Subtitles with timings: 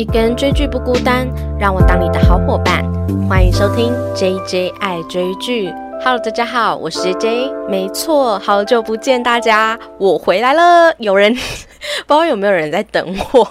[0.00, 2.82] 一个人追剧不孤单，让我当你的好伙伴。
[3.28, 5.70] 欢迎收听 J J 爱追剧。
[6.02, 7.52] Hello，大家好，我是 J J。
[7.68, 10.94] 没错，好久不见大家，我回来了。
[10.96, 11.34] 有人
[12.08, 13.46] 不知道有没有人在等我？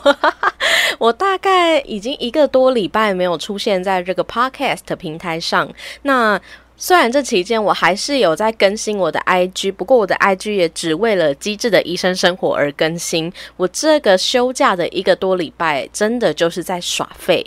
[0.98, 5.70] 我大概已经一个多礼拜没有出现在这个 Podcast 平台上。
[6.02, 6.42] 那
[6.82, 13.32] 虽然这期间我还是有在更新我的 IG，不过我的 IG 也只为了机智的医生生活而更新。
[13.58, 17.46] 我这个休假的一个多礼拜，真的就是在耍废。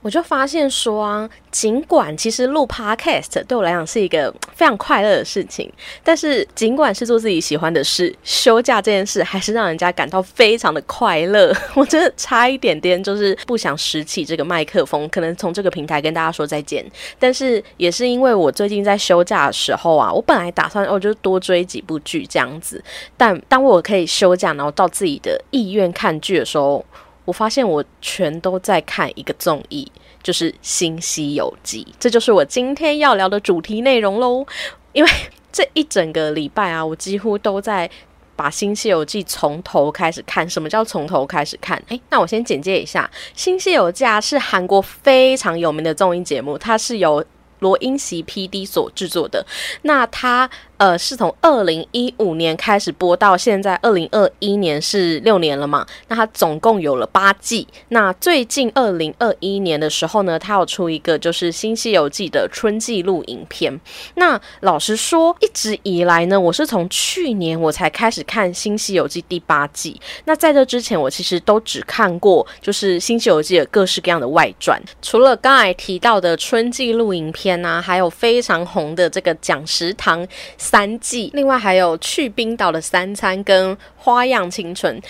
[0.00, 5.70] 我就发现说啊，尽管其实录 podcast 对我来讲是一个非常快乐的事情，
[6.04, 11.52] 但是尽管是做自己喜欢的事，休假这件事还是让人家感到非常的快乐。
[11.74, 16.84] 我真的差一点点就是不想拾起这个麦克风，可能从这个平台跟大家说再见。
[17.18, 22.82] 但是也是因为我最近在休假的时候啊，我本来打算哦，就多追几部剧这样子。
[23.16, 26.84] 但当我可以休假，然后到自己的意愿看剧的时候，
[27.28, 29.86] 我发现我全都在看一个综艺，
[30.22, 34.46] 就是《新西游记》，这就是我今天要聊的主题内容喽。
[34.94, 35.10] 因为
[35.52, 37.90] 这一整个礼拜啊，我几乎都在
[38.34, 40.48] 把《新西游记》从头开始看。
[40.48, 41.76] 什么叫从头开始看？
[41.88, 47.22] 诶，那我先简介一下，《新西游记》啊是韩国非常有名的综艺节目，它是由
[47.58, 49.44] 罗英席 P.D 所制作的。
[49.82, 55.84] 那它呃，是从二零一五年开始播到现在，二零二一年是六年了嘛？
[56.06, 57.66] 那它总共有了八季。
[57.88, 63.80] 那最近二零二一年的时候呢，它有出一个就是《新西游记》的春季录影片。
[64.14, 70.00] 那老实说，一直以来呢，我是从去年我才开始看《新西游记》第八季。
[70.26, 80.24] 那在这之前，我其实都只看过就是《新西游记》的各式各样的外传，除了刚才提到的春季录影片啊，还有非常红的这个讲食堂。
[80.70, 85.00] 三季，另外还有去冰岛的三餐跟花样青春。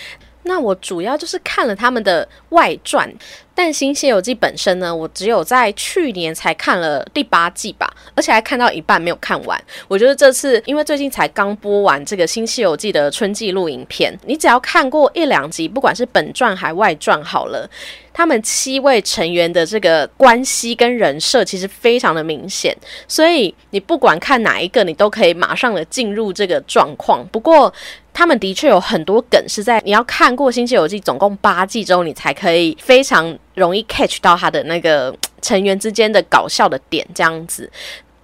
[0.43, 3.13] 那我主要就是看了他们的外传，
[3.61, 9.61] 但《新西游记》本身呢，我只有在去年才看了第八季吧，而且还看到一半没有看完。
[9.89, 17.69] 我觉得这次因为最近才刚播完这个《新西游记》的春季录影片，你只要看过一两集，不管是本传还外传，好了。
[18.11, 22.75] 他们七位成员的这个关系跟人设其实非常的明显，
[23.07, 27.25] 所以你不管看哪一个，你都可以马上的进入这个状况。
[27.31, 27.73] 不过，
[28.11, 37.05] 他们的确有很多梗是在你要看过《新西游记》总共八季之后，你才可以非常容易 catch 到他的那个 成员之间的搞笑的点。
[37.13, 37.69] 这样子，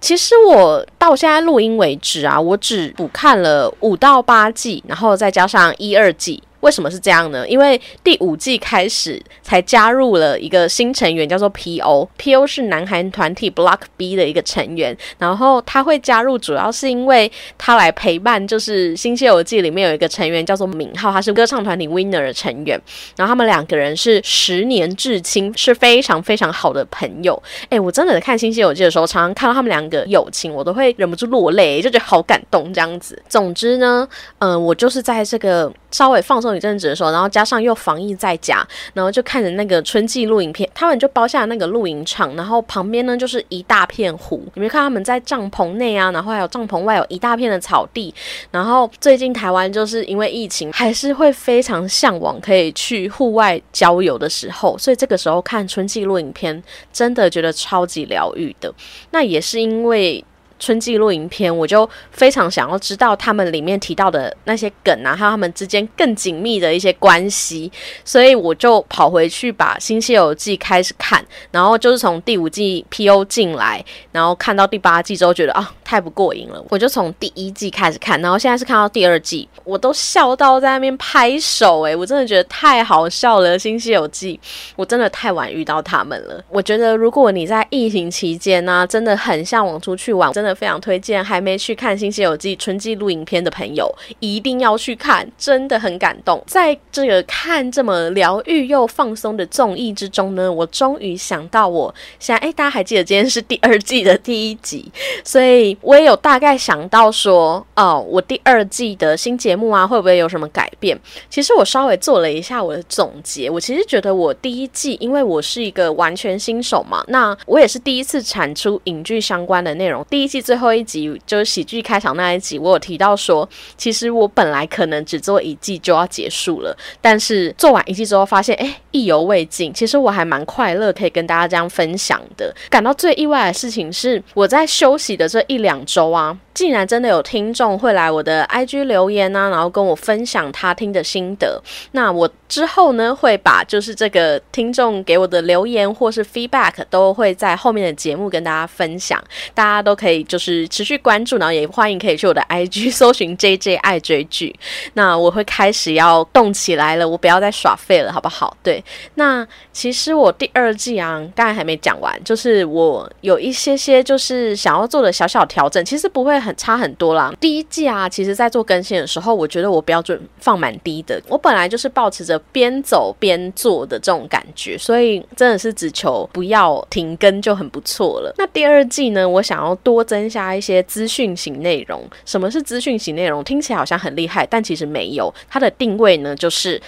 [0.00, 6.42] 其实我到现在录音为止啊，我只补看了五到八季，然后再加上一二季。
[6.66, 7.48] 为什么是这样呢？
[7.48, 14.96] 因为第五季开始才加入了一个新成员，叫做 P.O.P.O 是南韩团体 Block B 的一个成员。
[15.16, 22.80] 然后他会加入，主要是因为他来陪伴，就是《新西游记》里面有一个成员叫做敏浩，他是歌唱团体 Winner 的成员。
[23.16, 27.40] 然后他们两个人是十年至亲，是非常非常好的朋友。
[27.68, 33.22] 哎，我真的看《新西游记》的时候，常常看到他们两个友情，我都会忍不住落泪，就觉得好感动这样子。
[33.28, 34.08] 总之呢，
[34.40, 36.56] 嗯，我就是在这个稍微放松。
[36.56, 46.10] 一阵子的时候，然后加上又防疫在家，然后就看着那个春季录影片，他们就包下那个录影场，然后旁边呢就是一大片湖，你没看他们在帐篷内啊？
[46.12, 48.14] 然后还有帐篷外有一大片的草地。
[48.50, 58.72] 然后最近台湾就是因为疫情，还是会非常向往可以去户外郊游的时候，所以这个时候看春季录影片，真的觉得超级疗愈的。
[59.10, 60.24] 那也是因为。
[60.58, 67.70] 春季录影片，我就非常想要知道他们里面提到的那些梗啊，还有他们之间更紧密的一些关系，
[68.04, 84.40] 所以我就跑回去把《新西游记》开始看，然后就是从第五季 P.O 进来，然后看到第八季之后，觉得啊太不过瘾了，我就从第一季开始看，然后现在是看到第二季，我都笑到在那边拍手诶，我真的觉得太好笑了，《新西游记》
[84.74, 86.42] 我真的太晚遇到他们了。
[86.48, 90.45] 我觉得如果你在疫情期间呢，真的很向往出去玩，真。
[90.54, 96.40] 非常推荐还没去看《新西游记》春季录影片的朋友，一定要去看，真的很感动。
[96.46, 104.90] 在这个看这么疗愈又放松的综艺之中呢，我终于想到，我现在哎，大家还记得今天是第二季的第一集，
[105.24, 110.98] 所以我也有大概想到说，哦，我第二季的新节目啊，会不会有什么改变？
[111.30, 120.35] 其实我稍微做了一下我的总结，我其实觉得我第一季，因为我是一个完全新手嘛，那我也是第一次产出影剧相关的内容，第一。
[120.40, 129.72] 最后一集，就是喜剧开场那一集，我有提到说，其实我本来可能只做一季就要结束了，但是做完一季之后发现，哎，意犹未尽。
[129.72, 132.54] 其实我还蛮快乐，可以跟大家这样分享的。
[132.70, 136.38] 感到最意外的事情是，我在休息的这一两周啊。
[136.54, 141.62] 竟然真的有听众会来我的 IG 留言呢，然后跟我分享他听的心得。
[141.92, 149.22] 那我之后呢，会把就是这个听众给我的留言或是 feedback 都会在后面的节目跟大家分享。
[149.52, 154.54] 大家都可以就是持续关注，然后也欢迎可以去我的 IG 搜寻 JJ 爱追剧。
[154.94, 158.56] 那我会开始要动起来了，我不要再耍废了，好不好？
[158.62, 158.82] 对，
[159.16, 166.36] 那其实我第二季啊，刚才还没讲完，就是我有一些些就是想要做的小小调整，其实不会。
[166.36, 167.32] 很差很多啦。
[167.40, 171.20] 第一季啊，其实在做更新的时候，我觉得我标准放蛮低的。
[171.26, 178.32] 我本来就是保持着边走边做的这种感觉，所以真的是只求不要停更就很不错了。
[178.36, 182.08] 那第二季呢，我想要多增增加一些资讯型内容。
[182.24, 183.44] 什么是资讯型内容？
[183.44, 185.32] 听起来好像很厉害，但其实没有。
[185.46, 186.80] 它的定位呢，就是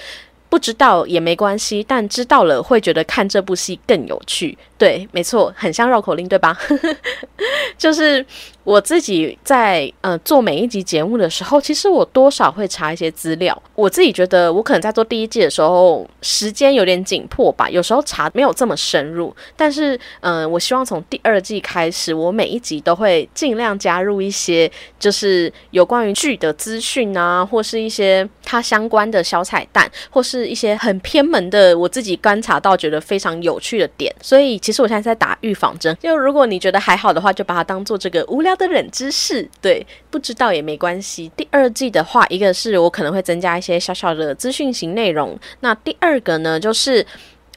[0.49, 4.57] 不知道也没关系，但知道了会觉得看这部戏更有趣。
[4.77, 6.57] 对，没错，很像绕口令，对吧？
[7.77, 8.25] 就是。
[8.65, 13.63] 我自己在呃做每一集节目的时候，其实我多少会查一些资料。
[13.75, 19.35] 我自己觉得，我可能在做第一季的时候，时间有点紧迫吧，有时候查没有这么深入。
[19.57, 34.15] 但是，嗯，我希望从第二季开始，我每一集都会尽量加入一些，就是有关于剧的资讯啊，或是一些它相关的小彩蛋，或是是一些很偏门的，我自己观察到觉得非常有趣的点。
[34.21, 38.59] 所以，其实我现在在打预防针，就如果你觉得还好的话，就把它当做这个无聊。
[38.59, 41.31] 的冷知识，对，不知道也没关系。
[41.37, 45.39] 第二季的话，一个是我可能会增加一些小小的资讯型内容。
[45.61, 47.07] 那第二个呢，就是，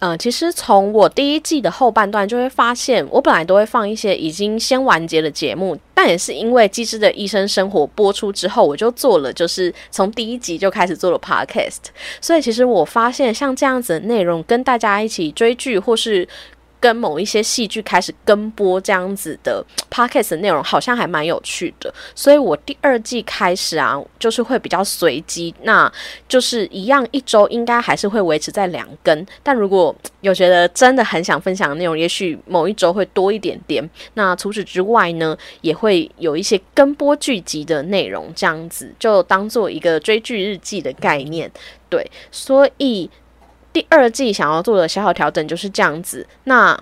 [0.02, 11.92] 呃，其实从我第一季的后半段就会发现，我本来都会放一些已经先完结的节目，但也是因为《机智的医生生活》播出之后，我就做了，就是从第一集就开始做了 podcast。
[12.20, 16.28] 所以其实我发现，像这样子的内容，跟大家一起追剧或是。
[16.82, 25.90] 跟某一些戏剧开始跟播这样子的 podcast 内容，好像还蛮有趣的，所以我第二季开始啊，就是会比较随机，那
[26.28, 33.88] 就是一样一周应该还是会维持在两更，但如果有觉得真的很想分享的内容，也许某一周会多一点点。
[34.16, 41.52] 那除此之外呢，也会有一些跟播剧集的内容，这样子就当做一个追剧日记的概念，
[41.88, 43.08] 对，所以。
[43.74, 46.28] 第二季想要做的小小调整就是这样子。
[46.46, 46.78] 那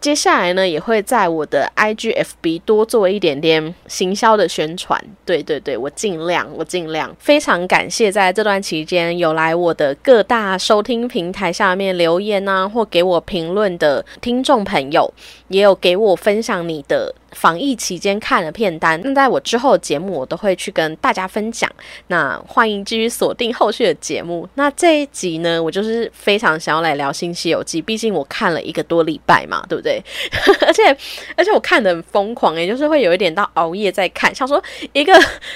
[0.00, 5.02] 接下来呢，也会在我的 IGFB 多做一点点行销的宣传。
[5.24, 7.16] 对对对，我尽量，我尽量。
[7.18, 15.10] 非常感谢在这段期间有来我的各大收听平台下面留言啊，或给我评论的听众朋友，
[15.48, 17.14] 也有给我分享你的。
[17.34, 21.68] 防疫期间看的片单，那在我之后的节目我都会去跟大家分享。
[22.06, 24.48] 那欢迎继续锁定后续的节目。
[24.54, 30.00] 那这一集呢，我就是非常想要来聊《新西游记》，毕竟我看了一个多礼拜嘛，对不对？
[30.64, 30.96] 而且
[31.36, 34.32] 而且我看的很疯狂，也就是会有一点到熬夜在看。
[34.32, 35.12] 想说一个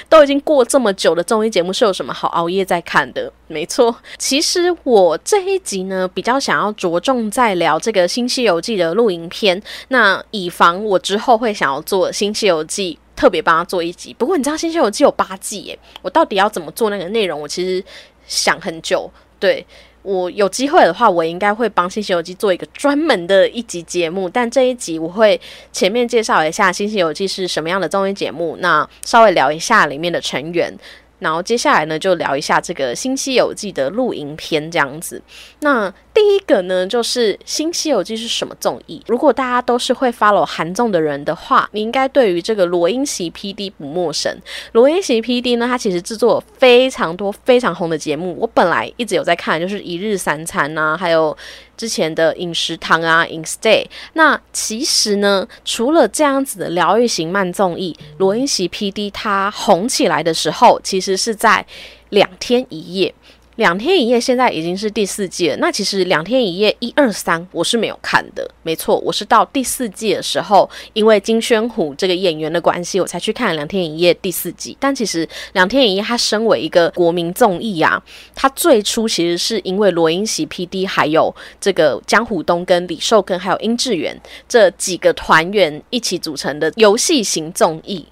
[0.08, 3.32] 都已经过这么久的综艺节目，是有什么好熬夜在看的？
[3.46, 9.62] 没错，其实我这一集呢，比较想要着重在聊这个《新西游记》的录影片。
[9.88, 11.67] 那以防我之后会想。
[11.72, 14.14] 要做《新西游记》，特别帮他做一集。
[14.14, 17.40] 不过你知道《新西游记》有八季耶，我到底要怎么做那个内容？
[17.40, 17.84] 我其实
[18.26, 19.10] 想很久。
[19.40, 19.64] 对
[20.02, 24.28] 我有机会的话，我应该会帮《新西游记》做一个专门的一集节目。
[24.28, 25.40] 但这一集我会
[25.72, 30.76] 前面介绍一下《新西游记》是什么样的综艺节目，那稍微聊一下里面的成员。
[31.20, 35.20] 然后接下来呢，就聊一下这个《新西游记》的录影片这样子。
[35.60, 39.00] 那第一个呢，就是《新西游记》是什么综艺？
[39.06, 44.36] 如果大家都是会 follow 韩综的人的话，你应该对于这个罗英席 PD 不陌生。
[44.72, 48.36] 罗英席 PD 呢，他其实制作非常多非常红的节目。
[48.36, 51.36] 我本来一直有在看，就是一日三餐啊，还有。
[51.76, 53.86] 之前的饮食堂啊，Instay。
[54.14, 61.64] 那其实呢，除了这样子的疗愈型慢综艺，罗英席 PD 他红起来的时候，其实是在
[62.08, 63.14] 两天一夜。
[63.58, 65.56] 两天一夜现在已经是第四季了。
[65.56, 74.76] 那其实两天一夜一二三我是没有看的，没错，我是到第四季的时候，因为金宣虎这个演员的关系，我才去看两天一夜第四季。
[74.78, 78.00] 但其实两天一夜它身为一个国民综艺啊，
[78.32, 84.16] 它最初其实是因为罗英喜 PD 还有这个江虎东跟李寿根还有殷志源
[84.48, 88.06] 这几个团员一起组成的游戏型综艺。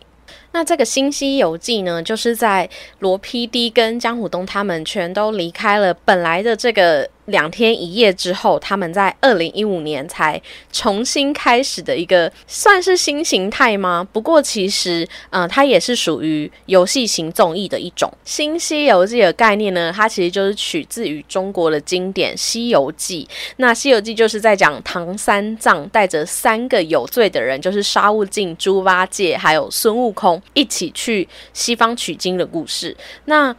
[0.56, 2.66] 那这个《新西游记》呢，就是在
[3.00, 10.40] 罗 PD 跟江虎东他们全都离开了本来的这个两天一夜之后，他们在二零一五年才
[10.72, 14.06] 重新开始的一个算是新形态吗？
[14.12, 18.12] 不过其实，嗯，它也是属于游戏型综艺的一种。
[18.24, 23.28] 新西游记的概念呢，它其实就是取自于中国的经典《西游记》。
[23.56, 32.96] 那《西游记》就是在讲唐三藏带着三个有罪的人，就是沙悟净、猪八戒还有孙悟空，一起去西方取经的故事。
[33.24, 33.54] 那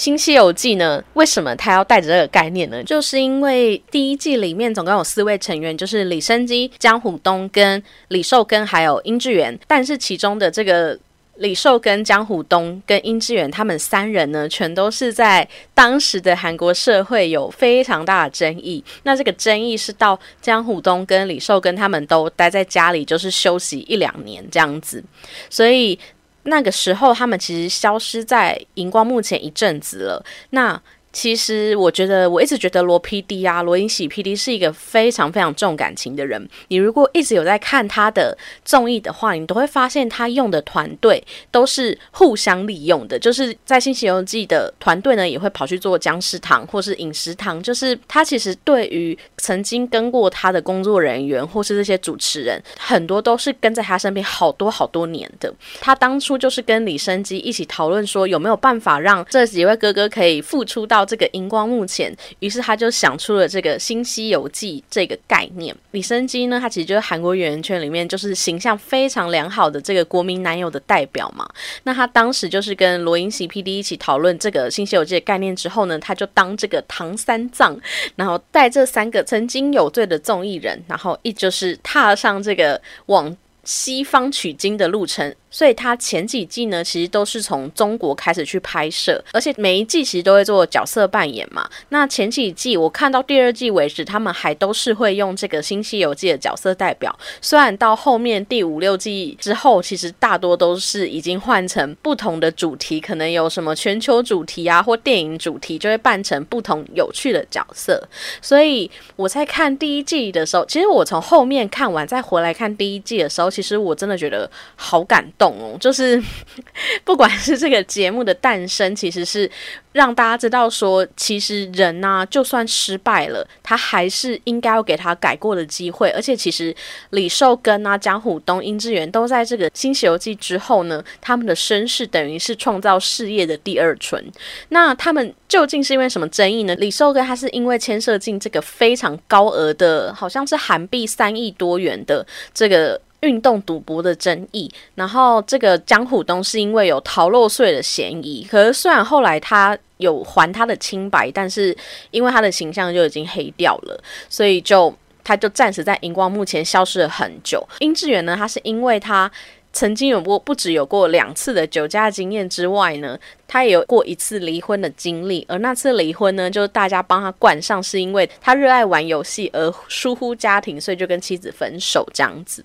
[0.00, 1.04] 新西游记呢？
[1.12, 2.82] 为什么他要带着这个概念呢？
[2.82, 9.60] 就是因为第一季里面总共有四位成员，就是李生基、江虎东、跟李寿根还有殷志源。
[9.66, 10.98] 但是其中的这个
[11.34, 18.82] 李寿根、江虎东跟殷志源他们三人呢，全都是在当时的韩国社会有非常大的争议。
[19.02, 25.04] 那这个争议是到江虎东跟李寿根他们都待在家里，就是休息一两年这样子，
[25.50, 25.98] 所以。
[26.44, 30.24] 那个时候，他们其实消失在荧光幕前一阵子了。
[30.50, 30.80] 那。
[31.12, 36.48] 其实我觉得，我一直觉得罗 PD 啊，罗英喜 PD 是一个非常非常重感情的人。
[36.68, 43.18] 你如果一直有在看他的综艺的话，你都会发现他用的团队都是互相利用的。
[43.18, 47.60] 就是在《新西游记》的团队呢，也会跑去做僵尸堂或是饮食堂。
[47.60, 55.52] 就是他其实对于曾经跟过他的工作人员或是这些主持人，很多都是跟在他身边好多好多年的。
[55.80, 60.99] 他当初就是跟李生基一起讨论说，有没有办法让这几位哥哥可以付出到。
[61.04, 65.74] 这个荧光幕前，于是他就想出了这个《新西游记》这个概念。
[65.92, 71.48] 李生基呢，他其实就是韩国演艺圈里面就是形象非常良好的这个国民男友的代表嘛。
[71.84, 77.78] 那他当时就是跟罗英熙 PD 一起讨论这个《新西游记》的概念之后呢，他就当这个唐三藏，
[78.16, 85.34] 然后带这三个曾经有罪的综艺人，然后一就是踏上这个往西方取经的路程。
[85.50, 91.68] 所以他前几季呢，其实都是从中国开始去拍摄，而且每一季其实都会做角色扮演嘛。
[91.88, 97.14] 那前几季我看到第二季为止，他们还都是会用这个《新西游记》的角色代表。
[97.40, 108.00] 虽然到后面第五六季之后，其实大多都是已经换成不同的主题，可能有什么全球主题啊，或电影主题，就会扮成不同有趣的角色。
[108.40, 115.26] 所以我在看第一季的时候，其实我从后面看完再回来看第一季的时候，其实我真的觉得好感。
[115.40, 116.22] 懂哦，就是
[117.02, 119.50] 不管是这个节目的诞生，其实是
[119.92, 126.10] 让大家知道说，其实人呐，就算失败了，他还是应该要给他改过的机会。
[126.10, 126.76] 而且，其实
[127.10, 134.22] 李寿根啊、江虎东、殷志源都在这个《新西游记》之后呢，他们的身世等于是创造事业的第二春。
[134.68, 136.74] 那他们究竟是因为什么争议呢？
[136.76, 143.00] 李寿根他是因为牵涉进这个非常高额的，好像是韩币三亿多元的这个。
[143.20, 151.76] 运动赌博的争议，然后这个江虎东是因为有逃漏税的嫌疑，可是虽然后来他有还他的清白，但是
[152.10, 157.66] 因为他的形象就已经黑掉了，所以就他就暂时在荧光幕前消失了很久。
[157.78, 159.30] 殷志远呢，他是因为他。
[159.72, 165.46] 曾经有过不止有过两次的酒驾经验之外呢，他也有过一次离婚的经历。
[165.48, 172.64] 而那次离婚呢，就是大家帮他冠上是因为他热爱玩游戏而疏忽家庭，所以就跟妻子分手这样子。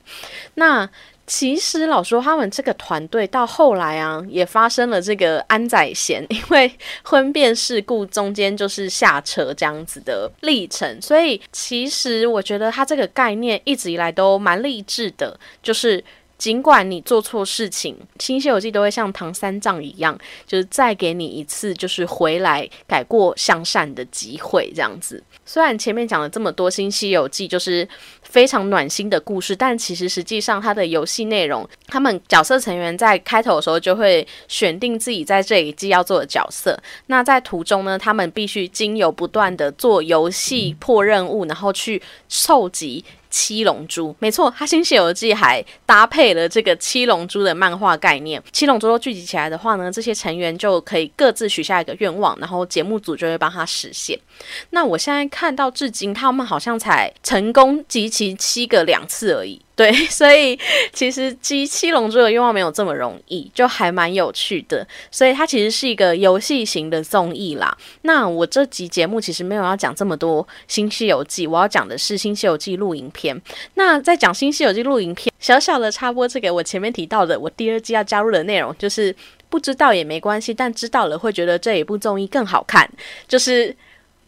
[0.55, 0.89] 那
[1.27, 6.71] 其实老说他们这个团队到后来啊，也发生了这个安宰贤因为
[7.03, 11.00] 婚变事故中间就是下车这样子的历程。
[11.00, 16.03] 所以其实我觉得他这个概念一直以来都蛮励志的，就是。
[16.38, 25.24] 尽管你做错事情，《新西游记》都会像唐三藏一样，就是再给你一次，就是回来改过向善的机会，这样子。
[25.46, 27.88] 虽然前面讲了这么多《新西游记》就是
[28.22, 36.77] 非常暖心的故事，但其实实际上它的游戏内容，他们角色成员在开头的时候就会选定自己在这一季要做的角色。
[37.08, 43.06] 那在途中呢，他们必须经由不断的做游戏破任务，然后去凑集。
[43.36, 48.42] 七龙珠，没错，他新西游记还搭配了这个七龙珠的漫画概念。
[48.54, 54.18] 七龙珠都聚集起来的话呢，这些成员就可以各自许下一个愿望，然后节目组就会帮他实现。
[54.70, 59.62] 那我现在看到至今，他们好像才成功集齐七个两次而已。
[59.77, 60.58] 对，所以
[60.94, 64.88] 其实集七龙珠的愿望没有这么容易，就还蛮有趣的。
[65.12, 67.77] 所以它其实是一个游戏型的综艺啦。
[68.03, 73.39] 那我这集节目其实没有要讲这么多《新西游记》，我要讲的是《新西游记》录影片。
[73.74, 79.13] 那在讲《新西游记》录影片，小小的插播这个我前面提到的，我第二季要加入的内容，就是
[79.50, 82.89] 不知道也没关系，但知道了会觉得这一部综艺更好看，
[83.27, 83.75] 就是。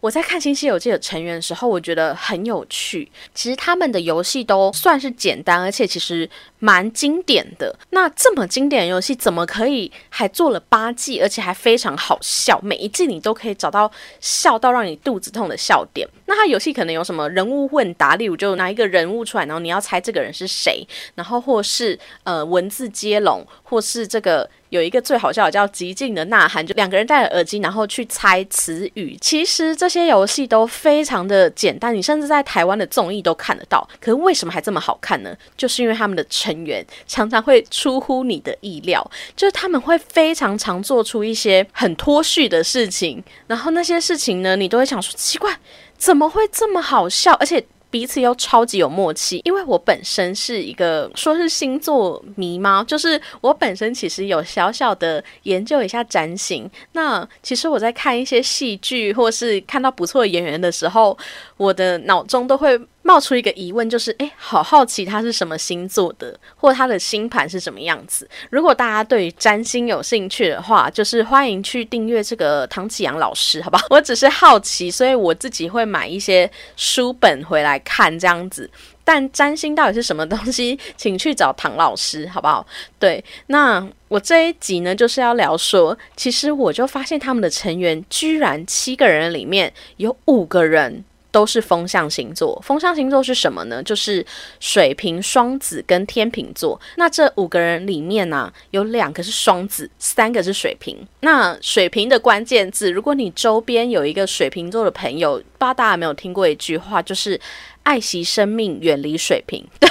[0.00, 3.10] 我在看《新西游记》的成员的时候，我觉得很有趣。
[3.34, 6.28] 其实他们的游戏都算是简单，而且其实
[6.58, 7.74] 蛮经典的。
[7.90, 12.60] 那这么经典的游戏，怎么可以还做了八季，而且还非常好笑？
[12.62, 16.08] 每一季你都可以找到笑到让你肚子痛的笑点。
[16.26, 24.48] 那它游戏可能有什么人物问答，例如就拿一个人物出来，然后你要猜这个人是谁，然后或是呃文字接龙，或是这个。
[24.70, 29.16] 有一个最好笑的叫《极尽的呐喊》，就两个人戴着耳机，然后去猜词语。
[29.18, 33.88] 其实这些游戏都非常的简单，你甚至在台湾的综艺都看得到。
[33.98, 35.34] 可是为什么还这么好看呢？
[35.56, 45.54] 就是因为他们的成成员常常会出乎你的意料，就是他们会非常常做出一些很脱序的事情，然后那些事情呢，你都会想说奇怪，
[45.98, 47.32] 怎么会这么好笑？
[47.34, 47.62] 而且。
[47.90, 52.84] 彼此又超级有默契，因为我本身是一个说是星座迷吗？
[52.86, 56.70] 就是我本身其实有小小的研究一下占星。
[56.92, 61.16] 那其实我在看一些戏剧或是看到不错的演员的时候，
[61.56, 62.78] 我的脑中都会。
[63.08, 68.28] 冒出一个疑问，就是哎，好好奇他是什么星座的，或他的星盘是什么样子。
[68.50, 73.86] 如果大家对占星有兴趣的话，就是欢迎去订阅这个唐启阳老师，好不好？
[73.88, 78.70] 我只是好奇，所以我自己会买一些书本回来看这样子。
[79.02, 82.66] 但占星到底是什么东西，请去找唐老师，好不好？
[82.98, 91.02] 对，那我这一集呢，就是要聊说，其实我就发现他们的成员居然七个人里面有五个人。
[91.30, 93.82] 都是风象星座，风象星座是什么呢？
[93.82, 94.24] 就是
[94.60, 96.80] 水瓶、双子跟天秤座。
[96.96, 100.96] 那这五个人里面呢，有两个是双子，三个是水瓶。
[101.20, 107.40] 那水瓶的关键字，如果你周边有一个水瓶座的朋友，不知道大家有没有听过一句话，就是
[107.82, 109.66] 爱惜生命，远离水瓶。
[109.78, 109.88] 对。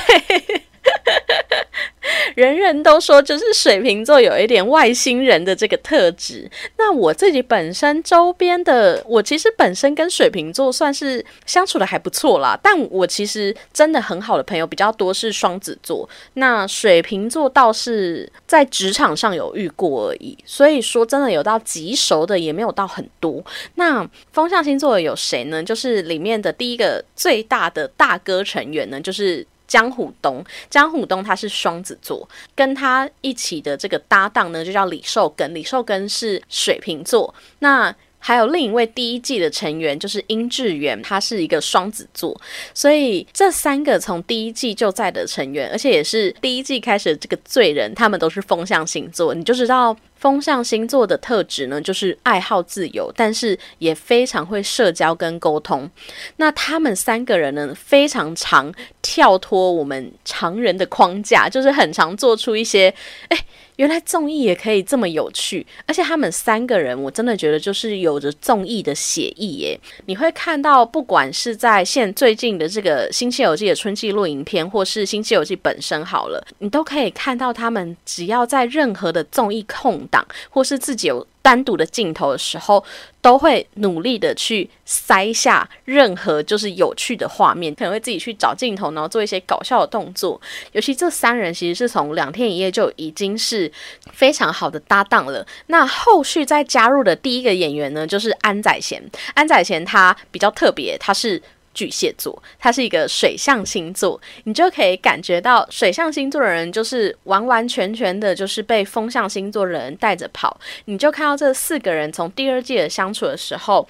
[2.35, 6.49] 人人都说，就是水瓶座有一点外星人的这个特质。
[6.77, 12.57] 那我自己本身周边的，我其实本身跟水瓶座算是相处的还不错啦。
[12.61, 20.37] 但我其实真的很好的朋友比较多是双子座，那水瓶座倒是在职场上有遇过而已。
[20.45, 23.43] 所以说，真的有到极熟的也没有到很多。
[23.75, 25.63] 那风象星座有谁呢？
[25.63, 29.45] 就是里面的第一个最大的大哥成员呢，就是。
[29.67, 35.53] 江虎东，江虎东他是双子座，跟他一起的这个搭档呢，就叫李寿根。
[35.53, 37.33] 李寿根是水瓶座。
[37.59, 42.39] 那还有另一位第一季的成员就是殷志源，他是一个双子座。
[42.73, 49.95] 所以这三个从第一季就在的成员，而且也是第一季开始的这个罪人，他们都是风象星座，你就知道。
[50.19, 55.89] 风象星座的特质呢，就是爱好自由，但是也非常会社交跟沟通。
[56.37, 62.93] 那他们三个人呢，非常常跳脱我们常人的框架，就是很常做出一些，
[63.29, 63.37] 哎。
[63.77, 69.79] 原来综艺也可以这么有趣，而且他们三个人，我真的觉得就是有着综艺的写意耶。
[70.07, 81.25] 你会看到，不管是在现最近的这个《新西游记》的春季录影片，或是《新西游记》本身好了，你都可以看到他们只要在任何的综艺控档，或是自己有。
[81.39, 82.83] 单独的镜头的时候，
[83.21, 90.41] 都会努力的去塞下任何就是有趣的画面，可能会自己去找镜头，然后做一些搞笑的动作。
[90.73, 93.71] 尤其这三人其实是从两天一夜就已经是
[94.11, 95.47] 非常好的搭档了。
[95.67, 99.01] 那后续再加入的第一个演员呢，就是安宰贤。
[99.33, 101.41] 安宰贤他比较特别，他是。
[101.77, 110.59] 巨蟹座，它是一个水象星座，你就可以感觉到水象星座的人就是完完全全的，就是被风象星座的人带着跑。
[110.85, 113.87] 你就看到这四个人从第二季的相处的时候，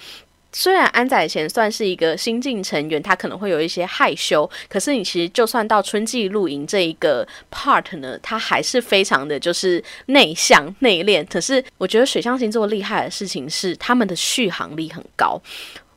[0.52, 11.26] 虽然安宰贤算是一个新晋成员，他可能会有一些害羞，可是你其实就算到春季露营这一个 part 呢，他还是非常的就是内向内敛。
[11.28, 15.41] 可是我觉得水象星座厉害的事情是他们的续航力很高。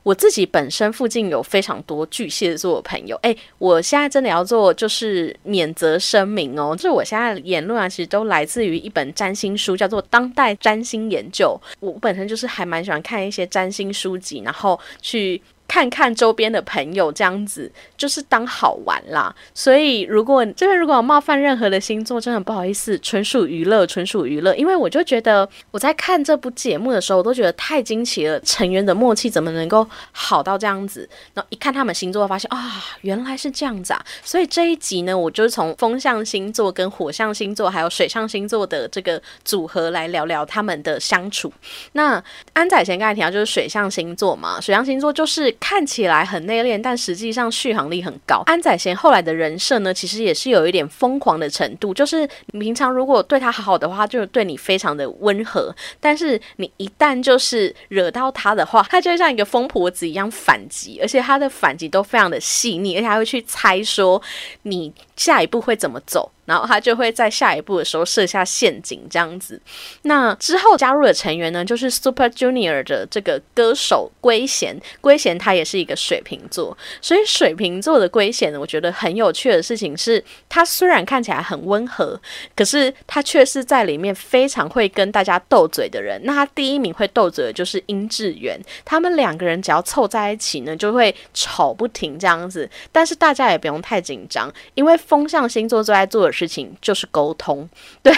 [0.02, 11.58] 我自己本身附近有非常多巨蟹座的朋友，哎，我现在真的要做就是免责声明哦，就是我现在言论啊，其实都来自于一本占星书，叫做《当代占星研究》。
[11.80, 15.40] 我本身就是还蛮喜欢看一些占星书籍，然后去。
[15.70, 19.32] 看看周边的朋友，这样子就是当好玩啦。
[19.54, 24.52] 所以，如果这边如果有冒犯任何的星座，真的不好意思，纯属娱乐，纯属娱乐。
[24.56, 31.08] 因为我就觉得我在看这部节目的时候，我都觉得太惊奇了，成员的默契怎么能够好到这样子？
[31.34, 34.04] 然后一看他们星座，发现啊，原来是这样子啊。
[34.24, 41.52] 所以这一集呢，我就是从风象星座、跟火象星座还有水象星座的这个组合来聊聊他们的相处。
[41.92, 42.20] 那
[42.54, 45.56] 安仔贤刚才提到就是水象星座嘛，水象星座就是。
[45.60, 48.42] 看起来很内敛，但实际上续航力很高。
[48.46, 51.94] 安宰贤后来的人设呢，其实也是有一点疯狂的程度。
[51.94, 64.20] 就是你平常如果对他好好的话，就对你非常的温和；但是你一旦就是惹到他的话，他就会像一个疯婆子一样反击，而且他的反击都非常的细腻，而且还会去猜说
[64.62, 66.32] 你下一步会怎么走。
[66.50, 69.60] 然后他就会在下一步的时候设下陷阱这样子。
[70.02, 82.20] 那之后加入的成员呢，就是 Super Junior 的这个歌手龟贤，龟贤他也是一个水瓶座，所以水瓶座的龟贤呢，我觉得很有趣的事情是，他虽然看起来很温和，
[82.56, 86.20] 可是他却是在里面非常会跟大家斗嘴的人。
[86.24, 92.68] 那他第一名会斗嘴的就是殷志源，他们两个人只要凑在一起呢，就会吵不停这样子。
[92.90, 97.68] 但是大家也不用太紧张，因为风象星座最爱做的事情就是沟通，
[98.02, 98.12] 对，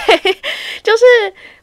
[0.82, 1.04] 就是。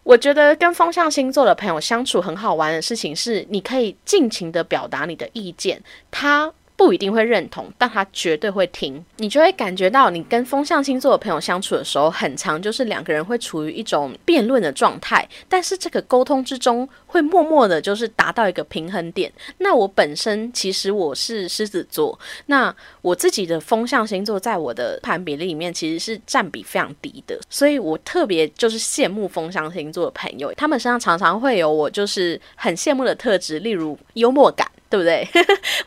[0.04, 6.52] 我觉得跟风象星座的朋友相处很好玩的事情是，你可以尽情的表达你的意见，他。
[6.80, 9.04] 不一定会认同，但他绝对会听。
[9.18, 19.30] 你就会感觉到，你跟风象星座的朋友相处的时候，很长就是两个人会处于一种辩论的状态，但是这个沟通之中会默默的，就是达到一个平衡点。
[19.58, 34.65] 那我本身其实我是狮子座，那我自己的风象星座在我的盘比例里面其实是占比非常低的，所以我特别就是羡慕风象星座的朋友，他们身上常常会有我就是很羡慕的特质，例如幽默感。
[34.89, 35.28] 对不对？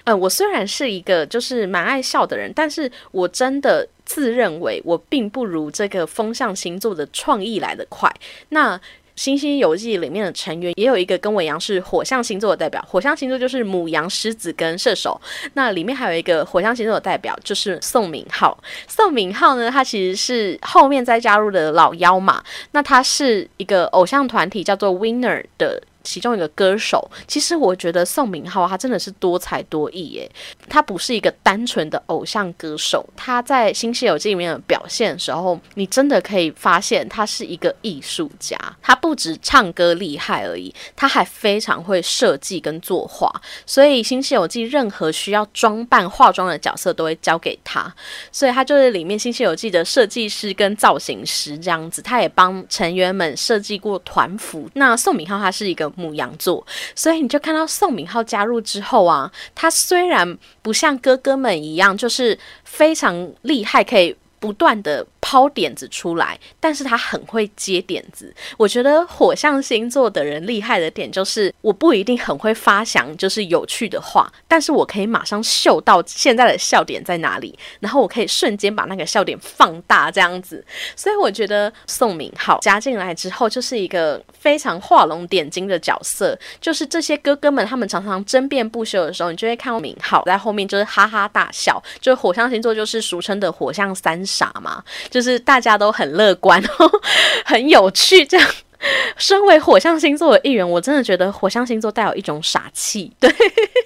[0.04, 8.08] 嗯， 我虽然是一个就是蛮爱笑的人，但是我真的自认为我并不如这个风象星座的创意来得快。
[8.50, 8.78] 那
[9.14, 15.20] 《星星游记》里面的成员也有一个跟我一样是火象星座的代表，火象星座就是母羊、狮子跟射手。
[15.52, 18.56] 那里面还有一个火象星座的代表就是宋明浩。
[18.88, 22.42] 宋明浩呢，他其实是后面再加入的老妖嘛。
[22.70, 25.82] 那他是一个偶像团体叫做 Winner 的。
[26.02, 30.30] 其中一个歌手，其实我觉得宋明浩他真的是多才多艺耶。
[30.68, 38.58] 他不是一个单纯的偶像歌手，他在《新西游记》里面的表现的时候，你真的可以发现他是一个艺术家。
[38.80, 43.30] 他不止唱歌厉害而已，他还非常会设计跟作画。
[43.66, 47.94] 所以《新西游记》任何需要装扮化妆的角色都会交给他，
[48.30, 52.00] 所以他就是里面《新西游记》的设计师跟造型师这样子。
[52.02, 54.68] 他也帮成员们设计过团服。
[54.74, 55.91] 那宋明浩他是一个。
[55.96, 65.06] 母羊座，所以你就看到宋敏浩加入之后啊，他虽然不像哥哥们一样，就是非常厉害，可以不断的。
[65.22, 68.34] 抛点子出来，但是他很会接点子。
[68.58, 80.62] 我觉得火象星座的人厉害的点就是，我不一定很会发想就是有趣的话，但是我可以马上嗅到现在的笑点在哪里，然后我可以瞬间把那个笑点放大这样子。
[80.96, 86.38] 所以我觉得宋明浩加进来之后，就是一个非常画龙点睛的角色。
[86.60, 91.80] 就是这些哥哥们他们常常争辩不休的时候，你就会看到明浩在后面就是哈哈大笑。
[92.00, 94.82] 就是火象星座就是俗称的火象三傻嘛。
[95.12, 96.60] 就是大家都很乐观，
[97.46, 98.48] 很有趣，这样。
[99.16, 103.12] 身为火象星座的一员，我真的觉得火象星座带有一种傻气。
[103.20, 103.32] 对，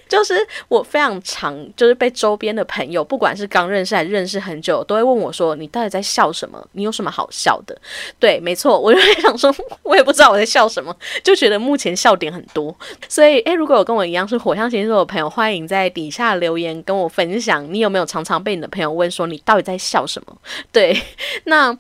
[0.09, 0.35] 就是
[0.69, 6.65] 我非常常，就是被周边的朋友，不管是刚认识还是认识很久，都会问我说：“你到底在笑什么？
[6.73, 7.77] 你有什么好笑的？”
[8.19, 12.75] 对，没错，我就会想说，我也不知道我在笑什么， 就觉得目前笑点很多。
[13.09, 20.37] 所以，诶，如果有跟我一样是火象星座的朋友，欢迎在底下留言跟我分享，你有没有常常被你的朋友问说你到底在笑什么？
[20.73, 21.01] 对，
[21.45, 21.77] 那。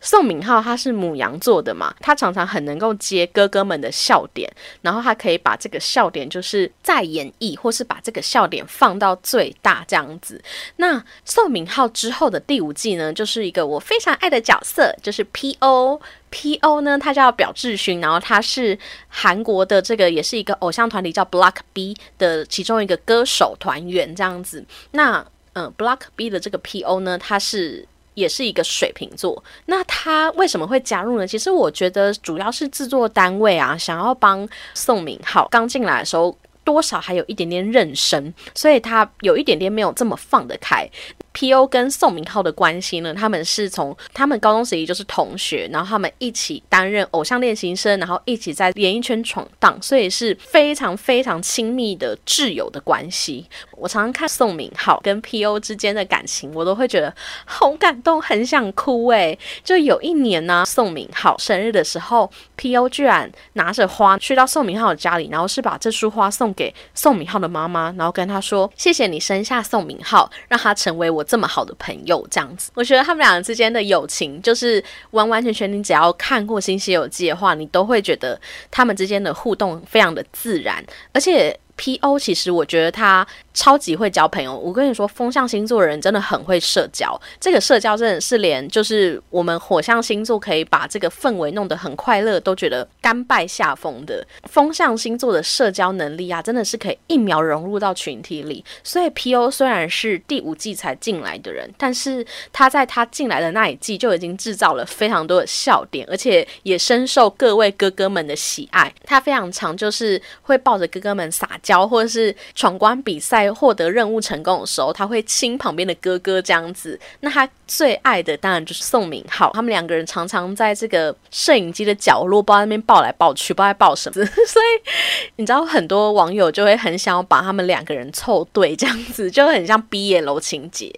[0.00, 10.40] 宋敏浩他是母羊座的嘛，他常常很能够接哥哥们的笑点，然后他可以把这个笑点就是再演绎，或是把这个笑点放到最大这样子。
[10.76, 16.00] 那宋敏浩之后的第五季呢，就是一个我非常爱的角色，就是 P.O.
[16.30, 16.80] P.O.
[16.82, 24.64] 呢，他叫表志勋，然后他是韩国的这个也是一个偶像团体叫 Block B 的其中一个歌手团员这样子。
[24.92, 27.00] 那嗯，Block B 的这个 P.O.
[27.00, 27.88] 呢，他是。
[28.18, 31.26] 也是一个水瓶座，那他为什么会加入呢？
[31.26, 36.36] 其实我觉得主要是制作单位啊，想要帮宋明浩刚进来的时候，
[36.68, 40.86] 多少还有一点点认生，所以他有一点点没有这么放得开。
[41.32, 41.66] P.O.
[41.66, 43.14] 跟宋明浩的关系呢？
[43.14, 53.46] 他们是从他们高中时期就是同学，然后他们一起担任偶像练习生，然后一起在演艺圈闯荡，所以是非常非常亲密的挚友的关系。
[53.72, 55.58] 我常常看宋明浩跟 P.O.
[55.60, 57.14] 之间的感情，我都会觉得
[57.46, 59.38] 好感动，很想哭诶。
[59.62, 62.88] 就有一年呢，宋明浩生日的时候，P.O.
[62.88, 78.40] 居然拿着花去到宋明浩的家里，然后是把这束花送给宋明浩的妈妈，然后跟他说：“谢谢你生下宋明浩，让他成为我。”这么好的朋友，这样子，我觉得他们两个之间的友情，就是完完全全，你只要看过《新西游记》的话，你都会觉得
[78.70, 81.54] 他们之间的互动非常的自然，而且。
[81.78, 82.18] P.O.
[82.18, 84.54] 其实我觉得他超级会交朋友。
[84.54, 87.18] 我跟你说，风象星座的人真的很会社交。
[87.40, 94.26] 这个社交真的是连就是我们火象星座可以把这个氛围弄得很快乐，都觉得甘拜下风的。
[94.50, 98.64] 风象星座的社交能力啊，真的是可以一秒融入到群体里。
[98.82, 99.48] 所以 P.O.
[99.50, 108.92] 虽然是第五季才进来的人，但是他在他进来的那一季就已经制造了非常多的笑点，而且也深受各位哥哥们的喜爱。
[109.04, 111.46] 他非常常就是会抱着哥哥们撒。
[111.68, 116.98] 教或者是闯关比赛获得任务成功的时候，他会亲旁边的哥哥这样子。
[117.20, 124.14] 那他最爱的当然就是宋明浩，他们两个人常常在这个摄影机的角落，不知道那边抱来抱去，不知道抱什么。
[124.24, 124.90] 所以
[125.36, 130.90] 你知道很多网友就会很想要把他们两个人凑对，这样子就很像毕业楼情节。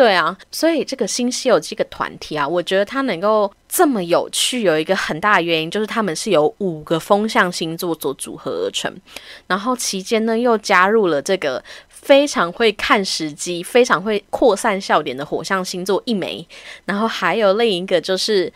[0.00, 8.90] 对啊，所以这个新西游这个团体啊，我觉得它能够这么有趣，有一个很大的原因就是他们是由五个风象星座做组合而成，
[9.46, 16.48] 然后期间呢又加入了这个非常会看时机、非常会扩散笑点的火象星座一枚，
[16.86, 18.50] 然后还有另一个就是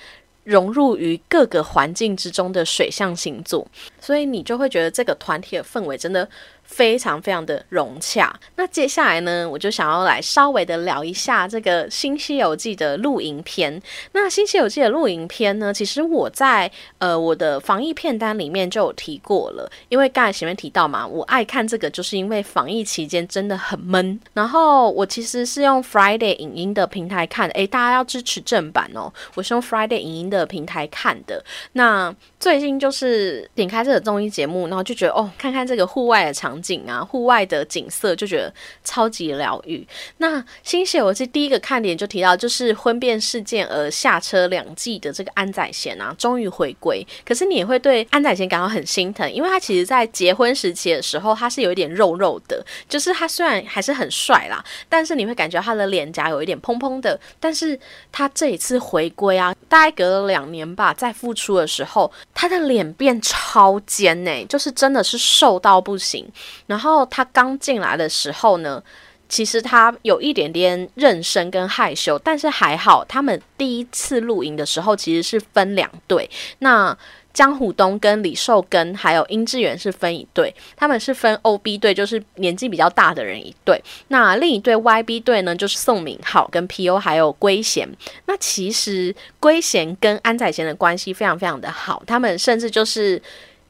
[0.44, 3.68] 融入于各个环境之中的水象星座，
[4.00, 6.26] 所以你就会觉得这个团体的氛围真的。
[6.64, 8.34] 非常非常的融洽。
[8.56, 13.80] 那接下来呢，我就想要来稍微的聊一下这个《新西游记》的露营片。
[14.12, 19.70] 那《新西游记》的露营片呢，其实我在呃我的防疫片单里面就有提过了。
[19.88, 24.18] 因为刚才前面提到嘛，我爱看这个，就是因为防疫期间真的很闷。
[24.32, 29.12] 然后我其实是用 Friday 影音的平台看，诶，大家要支持正版哦。
[29.34, 31.44] 我是用 Friday 影音的平台看的。
[31.72, 36.60] 那最近就是点开这个综艺节目，然后就觉得哦，看看这个户外的场。
[36.64, 38.52] 景啊，户外的景色就觉得
[38.82, 39.86] 超级疗愈。
[40.16, 47.06] 那《新西游记》第一个看点就提到，就是婚变事件而下车两季的这个安宰贤啊，终于回归。
[47.22, 57.20] 可是你也会对安宰贤感到很心疼，因为他其实在结婚时期的时候，他是有一点肉肉的，就是他虽然还是很帅啦，但是你会感觉他的脸颊有一点蓬蓬的。
[57.38, 57.78] 但是
[58.10, 66.28] 他这一次回归啊，大概隔了两年吧，在复出的时候，他的脸变超尖呢，就是真的是瘦到不行。
[66.66, 68.82] 然后他刚进来的时候呢，
[69.28, 76.28] 其实他有一点点认生跟害羞，但是还好，他们第一次露营的时候其实是分两队。
[76.58, 76.96] 那
[77.34, 83.78] 江虎东跟李寿根还有殷志源是分一队，他们是分 O B 队，就是年纪比较大的人一队。
[84.08, 87.86] 那另一队 Y B 队呢，就是宋敏浩跟 P O 还有圭贤。
[88.24, 93.20] 那其实圭贤跟安宰贤的关系非常非常的好，他们甚至就是。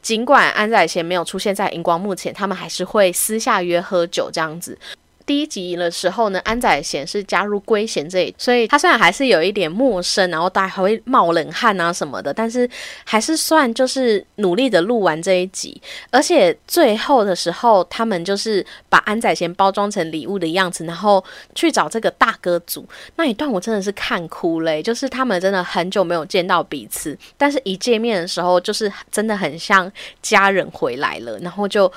[0.04, 4.78] 尽管安宰贤没有出现在荧光幕前，他们还是会私下约喝酒这样子。
[5.26, 12.68] 第一集的时候呢，安宰贤是加入龟贤这里，所以他虽然还是有一点陌生，然后大家还会冒冷汗啊什么的，但是
[13.04, 15.80] 还是算就是努力的录完这一集。
[16.10, 24.82] 而且最后的时候，他们就是把安宰贤包装成礼物的样子，然后去找这个大哥组那一段，我真的是看哭嘞。
[24.82, 31.90] 就是他们真的很久没有见到彼此，但是一见面的时候，就是真的很像家人回来了，然后就。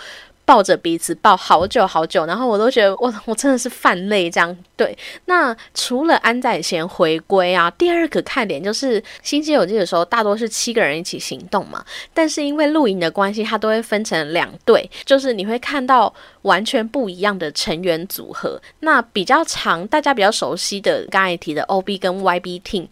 [0.48, 4.58] 抱着彼此抱好久好久，然后我都觉得我我真的是泛泪这样。
[4.78, 11.84] 对，那除了安宰贤回归啊，第二个看点就是《新西游记》的时候，大多是七个人一起行动嘛。
[12.13, 16.13] 但是因为露营的关系，它都会分成两队，就是你会看到
[16.44, 18.62] 完全不一样的成员组合。
[18.82, 22.88] 那比较长，大家比较熟悉的刚才提的 O B 跟 Y B team。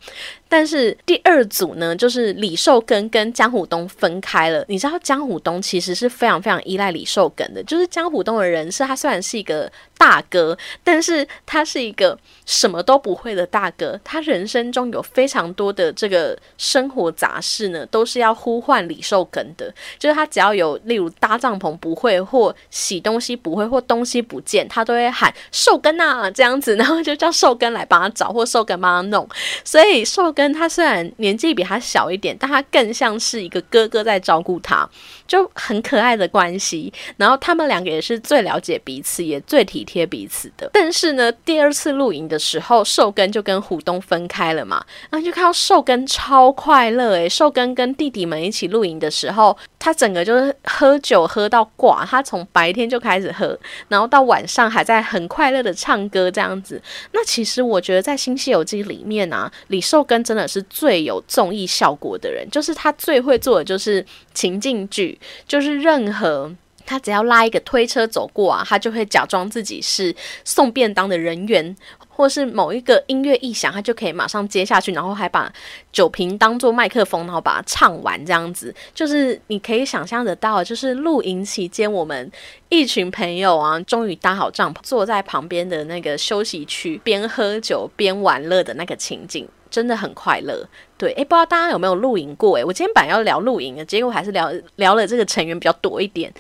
[0.48, 4.64] 但是第二组呢，就是李寿根跟江虎东分开了。
[4.68, 9.72] 你知道江虎东其实是非常非常依赖李寿根的，就是江虎东的人设，他虽然是一个。
[9.98, 14.00] 大哥，但是他是一个什么都不会的大哥。
[14.04, 19.74] 他人生中有非常多的这个生活杂事呢，都是要呼唤李寿根的。
[19.98, 29.28] 就是他只要有，例如搭帐篷不会，或洗东西不会，或东西不见，他都会喊寿根啊这样子，然后就叫寿根来帮他找，或寿根帮他弄。
[29.64, 34.88] 所以寿根他虽然年纪比他小一点，但他更像是一个哥哥在照顾他，
[35.26, 36.92] 就很可爱的关系。
[37.16, 39.85] 然后他们两个也是最了解彼此，也最体。
[39.86, 56.82] 贴彼此的，但是呢，第二次露营的时候，寿根就跟虎东分开了嘛，然后就看到寿根超快乐诶，寿根跟弟弟们一起露营的时候，他整个就是喝酒喝到挂，他从白天就开始喝，然后到晚上还在很快乐的唱歌这样子。
[57.12, 66.52] 那其实我觉得在《新西游记》里面啊，李寿根真的是最有综艺效果的人，就是他最会做的就是情境剧，就是任何。
[66.86, 71.76] 他只要拉一个推车走过啊，他就会假装自己是送便当的人员。
[72.18, 75.52] 或是某一个音乐一响，他就可以马上接下去，然后还把
[75.92, 82.32] 酒瓶当做麦克风，然后把它唱完，这样子就是你可以想象得到，就是露营期间我们
[82.70, 90.66] 一群朋友啊，终于搭好帐篷，坐在旁边的那个休息区，边喝酒边玩乐的那个情景，真的很快乐。
[90.98, 92.56] 对，诶，不知道大家有没有露营过？
[92.56, 96.34] 诶，我今天本来要聊露营的，结果还是聊聊了这个成员比较多一点。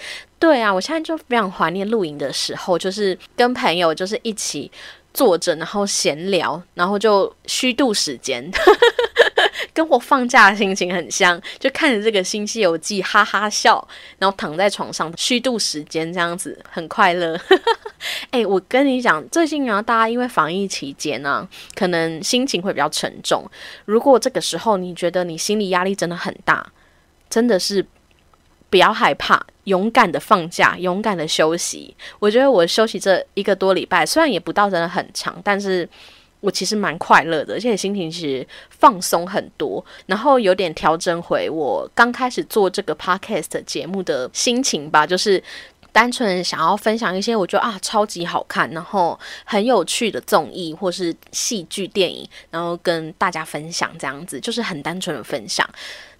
[0.45, 4.71] 对啊，我现在就非常怀念露营的时候，就是跟朋友就是一起。
[5.15, 8.51] 坐着，然后闲聊，然后就虚度时间，
[9.73, 13.87] 跟我放假的心情很像，就看着这个《新西游记》哈哈笑，
[14.19, 17.39] 然后躺在床上虚度时间，这样子很快乐。
[18.31, 23.49] 哎，我跟你讲，最近啊，大家因为防疫期间呢，可能心情会比较沉重。
[23.85, 26.73] 如果这个时候你觉得你心理压力真的很大，
[27.29, 27.87] 真的是。
[28.67, 31.95] 不要害怕，勇敢的放假，勇敢的休息。
[32.17, 35.87] 我觉得我休息这一个多礼拜，虽然也不到真的很长，但是
[36.39, 45.41] 我其实蛮快乐的，而且心情其实放松很多，然后有点调整回我刚开始做这个 podcast 节目的心情吧，就是
[45.91, 55.67] 单纯想要分享一些我觉得啊超级好看，然后很有趣的综艺或是戏剧电影，然后跟大家分享这样子，就是很单纯的分享。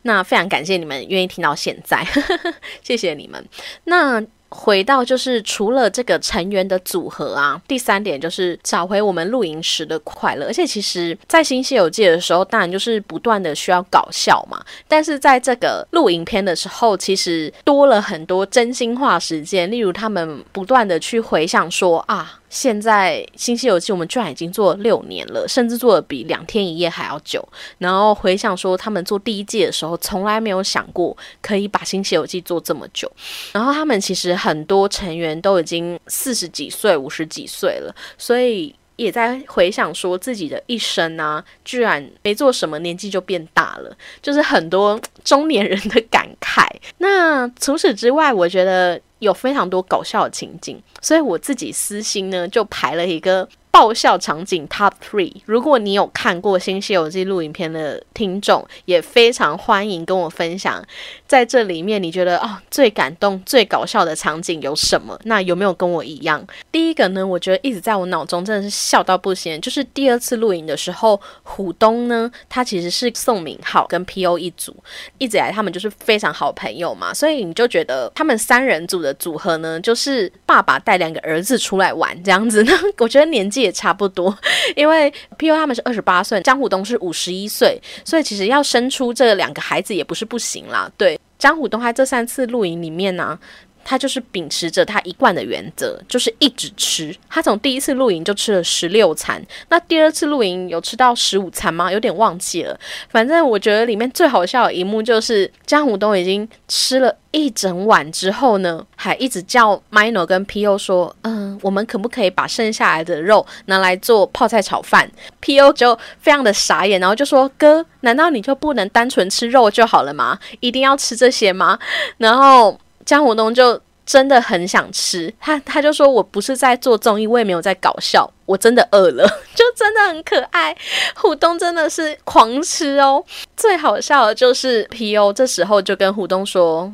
[0.06, 2.06] 那非常感谢你们愿意听到现在，
[2.84, 3.44] 谢谢你们。
[3.86, 10.46] 那回到就是除了这个成员的组合啊，第三点就是找回我们露营时的快乐。
[10.46, 14.64] 而且其实，在新西游记的时候，当然就是不断的需要搞笑嘛。
[14.88, 22.40] 但是在这个露营片的时候，其实多了很多真心话时间，例如他们不断的去回想说啊。
[22.56, 27.46] 现在《新西游记》我们居然已经做了六年了，甚至做的比两天一夜还要久。
[27.80, 33.12] 然后回想说，他们做第一季的时候，从来没有想过可以把《新西游记》做这么久。
[33.52, 46.66] 然后他们其实很多成员都已经四十几岁、五十几岁了，所以也在回想说自己的一生啊，居然没做什么，年纪就变大了，就是很多中年人的感慨。
[47.00, 49.02] 那除此之外，我觉得。
[49.26, 53.48] 有非常多搞笑的情景，所以我自己私心呢就排了一个。
[53.76, 60.82] 爆笑场景 Top Three，如果你有看过《新西游记》录影片的听众，也非常欢迎跟我分享，
[61.28, 65.20] 在这里面你觉得哦最感动、最搞笑的场景有什么？
[65.26, 66.48] 那有没有跟我一样？
[66.72, 74.74] 第一个呢，我觉得一直在我脑中真的是笑到不行，就是第二次录影的时候，虎东呢，他其实是宋敏浩跟 P.O 一组，
[75.18, 83.65] 一直以来他们就是非常好朋友嘛，所以你就觉得他们三人组的组合呢，就是爸爸带两个儿子出来玩这样子呢， 我觉得年纪。
[83.66, 84.36] 也差不多，
[84.76, 90.90] 因为 P U 他们是二十八岁，张虎东是五十一岁，所以其实要生出这两个孩子也不是不行啦。
[90.98, 93.38] 对，张虎东在这三次露营里面呢。
[93.86, 97.16] 他就是秉持着他一贯的原则，就是一直吃。
[97.30, 101.92] 他从第一次露营就吃了十六餐，那第二次露营有吃到十五餐吗？
[101.92, 102.78] 有点忘记了。
[103.10, 115.08] 反正我觉得里面最好笑的一幕就是江湖东已经吃了一整晚之后呢，还一直叫 Mino 跟 P.O 说：“嗯，我们可不可以把剩下来的肉拿来做泡菜炒饭
[115.42, 120.40] ？”P.O 就非常的傻眼，然后就说：“哥，难道你就不能单纯吃肉就好了吗？
[120.60, 121.78] 一定要吃这些吗？”
[122.18, 122.80] 然后。
[123.06, 129.24] 江湖东就真的很想吃，他他就说：“我不是在做综艺，我也没有在搞笑，我真的饿了。
[129.56, 130.76] ”就真的很可爱。
[131.16, 133.24] 虎东真的是狂吃哦，
[133.56, 135.32] 最好笑的就是 P.O.
[135.34, 136.94] 这时候就跟虎东说：“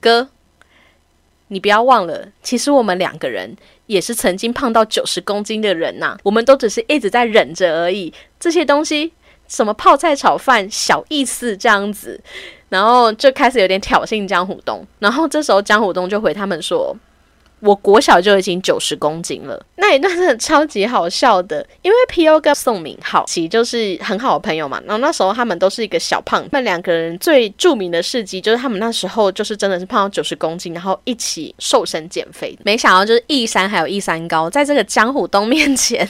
[0.00, 0.28] 哥，
[1.48, 3.56] 你不要忘了，其实我们两个人
[3.86, 8.12] 也是曾经胖到九十公斤的人呐，我们都只是一直在忍着而已。
[8.38, 9.12] 这些东西，
[9.52, 12.18] 什么泡菜炒饭，小意思这样子。”
[12.70, 16.96] 然后就开始有点挑衅江虎东，然后这时候江虎东就回他们说
[17.60, 24.80] ：“我国小就已经九十公斤了。”那一段真的超级好笑的，因为 P.O 跟宋敏浩其实就是很好的朋友嘛。
[24.86, 32.58] 然后那时候他们都是一个小胖，那两个人最著名的事迹就是他们那时候就是真的是胖到九十公斤，然后一起瘦身减肥。
[32.64, 36.08] 没想到就是一山还有一山高，在这个江虎东面前。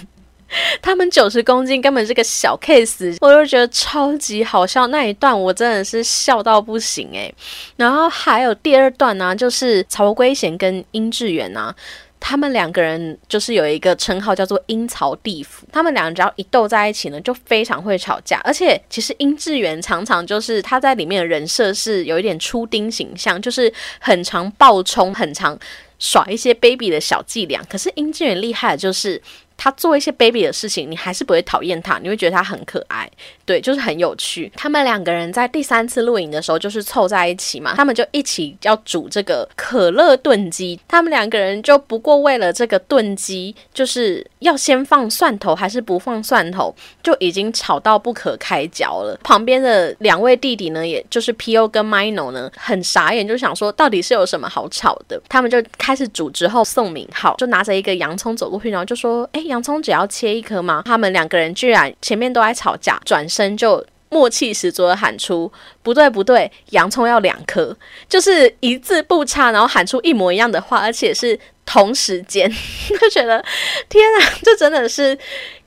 [0.83, 7.35] 他们九十公斤根本是个小 case，我就觉得超级好笑那一段，我真的是笑到不行诶。
[7.77, 11.75] 然后还有第二段呢，就是曹圭贤跟殷志远啊，
[12.21, 18.41] 他们两个人就是有一个称号叫做“阴曹地府”，他们两人只要一斗在一起呢，就非常会吵架。
[18.45, 25.59] 而且其实殷志远常常就是他在里面的人设是有一点出丁形象，就是很常暴冲，很常
[25.99, 27.63] 耍一些卑鄙的小伎俩。
[27.69, 29.21] 可是殷志远厉害的就是。
[29.63, 33.09] 他做一些 baby 的事情，你还是不会讨厌他，你会觉得他很可爱，
[33.47, 34.51] 对，就是很有趣。
[34.57, 40.81] 他们两个人在第三次录影的时候，就是凑在一起嘛，他们就一起要煮这个可乐炖鸡。
[40.89, 49.17] 他们两个人就不过为了这个炖鸡，就是要先放蒜头还是不放蒜头，就已经吵到不可开交了。
[49.23, 55.23] 旁边的两位弟弟呢，也就是 P.O 跟 Mino 呢，很傻眼，就想说到底是有什么好吵的。
[55.29, 63.87] 他们就开始煮之后，宋敏浩就拿着一个洋葱走过去，然后就说：“哎，洋葱只要切一颗吗？”他们两个人居然前面都在吵架，转身就。
[64.13, 65.51] 默契十足的喊出
[65.83, 67.75] ：“不对，不对，洋葱要两颗，
[68.11, 72.47] 就是一字不差，然后喊出一模一样的话，而且是同时间，
[73.01, 73.43] 就觉得
[73.89, 75.19] 天啊，这真的是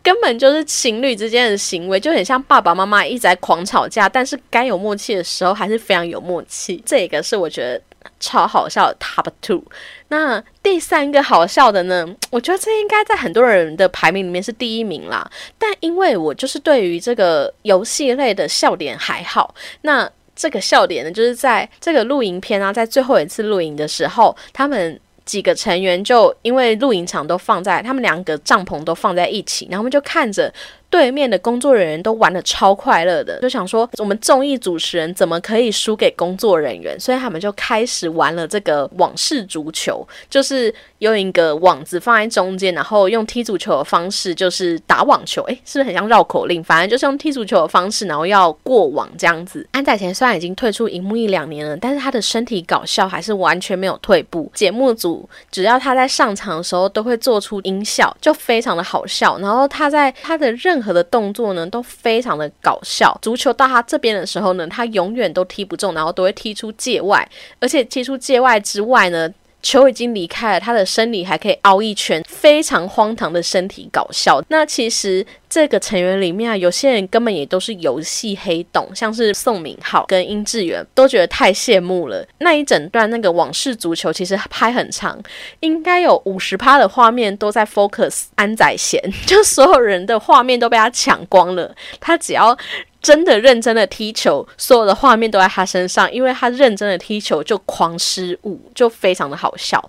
[0.04, 6.80] 根本就是情侣之间的行为，就很像爸爸妈妈一直在狂吵架，但是该有默契的时候还是非常有默契。
[6.86, 7.82] 这个是我觉得。”
[8.20, 9.64] 超好笑的，Top Two。
[10.08, 12.08] 那第三个好笑的呢？
[12.30, 15.30] 我觉得这应该在很多人的排名里面是第一名啦。
[15.58, 30.54] 但因为我就是对于这个游戏类的笑点还好，那这个笑点呢，就是在这个露营片啊，在最后一次露营的时候，他们几个成员就因为露营场都放在他们两个帐篷都放在一起，然后我们就看着。
[30.90, 36.98] 对面的工作人员都玩的超快乐的，就想说我们综艺主持人怎么可以输给工作人员？
[37.00, 45.44] 所以他们就开始玩了这个网式足球，就是用一个网子放在中间，然后用踢足球的方式就是打网球。
[45.44, 46.64] 诶，是不是很像绕口令？
[46.64, 49.68] 反正就是用踢足球的方式，然后要过网这样子。
[49.72, 54.50] 安仔贤虽然已经退出荧幕一两年了，但是他的身体搞笑还是完全没有退步。
[54.54, 59.38] 节目组只要他在上场的时候都会做出音效，就非常的好笑。
[59.40, 63.18] 然后他在他的任任何的动作呢都非常的搞笑。
[63.22, 67.26] 足球到他这边的时候呢，他永远都踢不中，然后都会踢出界外，
[67.62, 69.34] 而且踢出界外之外呢。
[69.62, 74.40] 球已经离开了，他的身体还可以凹一圈，非常荒唐的身体搞笑。
[74.50, 82.28] 那其实这个成员里面啊，有些人根本也都是游戏黑洞，像是宋敏浩跟殷志源，都觉得太羡慕了。
[82.40, 85.18] 那一整段那个往事足球其实拍很长，
[85.62, 91.74] 应该有五十趴的画面都在 focus 安宰贤， 就所有人的画面都被他抢光了。
[92.02, 92.58] 他只要。
[93.02, 99.80] 真的认真的踢球，所有的画面都在他身上，因为他认真的踢球就狂失误，就非常的好笑。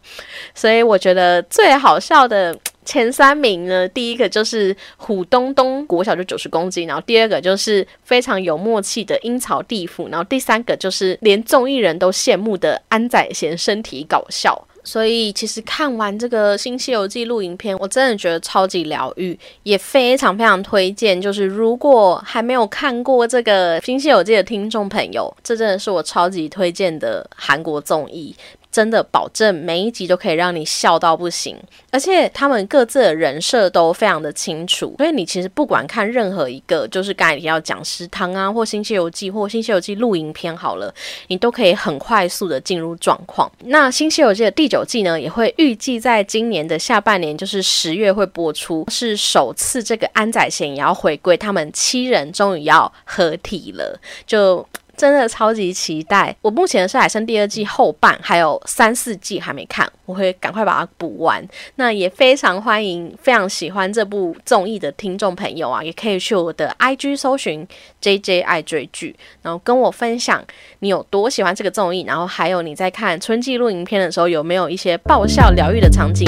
[0.54, 2.54] 所以我觉得最好笑的
[2.87, 14.66] 前三名呢，第一个就是虎东东国小就九十公斤，然后第二个就是非常有默契的阴曹地府，然后第三个就是连综艺人都羡慕的安宰贤身体搞笑。
[14.84, 21.20] 所以其实看完这个《新西游记》录影片，我真的觉得超级疗愈，也非常非常推荐。
[21.20, 28.32] 就是如果还没有看过这个《新西游记》的听众朋友，这真的是我超级推荐的韩国综艺。
[28.76, 31.56] 真的保证每一集都可以让你笑到不行，
[31.90, 40.94] 而且他们各自的人设都非常的清楚，所以你其实不管看任何一个，就是刚才提到讲食堂啊，或《新西游记》或《新西游记》录影片好了，
[41.28, 43.50] 你都可以很快速的进入状况。
[43.60, 54.68] 那《新西游记》的第九季呢，也会预计在今年的下半年，就是十月会播出，是首次这个安宰贤也要回归，他们七人终于要合体了，就。
[54.97, 56.34] 真的超级期待！
[56.40, 61.47] 我目前是还剩第二季后半，还有三四季还没看，我会赶快把它补完。
[61.76, 67.66] 那也非常欢迎非常喜欢这部综艺的听众朋友啊，也可以去我的 IG 搜寻
[68.01, 70.42] JJ 爱追剧，然后跟我分享
[70.78, 76.26] 你有多喜欢这个综艺，然后还有你在看春季录影片的时候有没有一些爆笑疗愈的场景。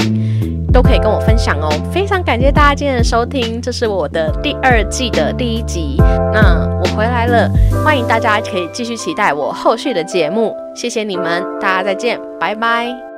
[0.71, 5.95] 都可以跟我分享哦，非常感谢大家今天的收听，这是我的第二季的第一集，
[6.33, 7.49] 那我回来了，
[7.83, 13.08] 欢迎大家可以继续期待我后续的节目，谢谢你们，大家再见，拜拜。